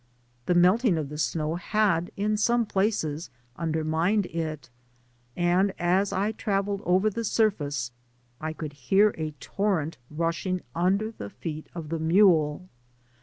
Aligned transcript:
The 0.47 0.55
melting 0.55 0.97
of 0.97 1.09
the 1.09 1.17
snow 1.19 1.57
had 1.57 2.09
in 2.17 2.35
some 2.35 2.65
places 2.65 3.29
undermined 3.55 4.25
it, 4.25 4.71
and 5.37 5.75
as 5.77 6.11
I 6.11 6.31
travelled 6.31 6.81
over 6.85 7.07
the 7.11 7.23
surface 7.23 7.91
I 8.39 8.51
could 8.51 8.73
hear 8.73 9.13
a 9.15 9.35
torrent 9.39 9.99
rushing 10.09 10.61
under 10.73 11.11
the 11.11 11.29
feet 11.29 11.67
of 11.75 11.89
the 11.89 11.99
mule. 11.99 12.67